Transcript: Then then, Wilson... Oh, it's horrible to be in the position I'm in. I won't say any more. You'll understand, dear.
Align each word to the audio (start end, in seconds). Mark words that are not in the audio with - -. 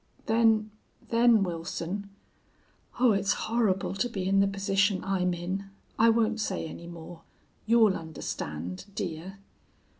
Then 0.25 0.71
then, 1.09 1.43
Wilson... 1.43 2.09
Oh, 2.99 3.11
it's 3.11 3.33
horrible 3.45 3.93
to 3.93 4.09
be 4.09 4.27
in 4.27 4.39
the 4.39 4.47
position 4.47 5.03
I'm 5.03 5.31
in. 5.35 5.65
I 5.99 6.09
won't 6.09 6.39
say 6.41 6.65
any 6.65 6.87
more. 6.87 7.21
You'll 7.67 7.95
understand, 7.95 8.85
dear. 8.95 9.37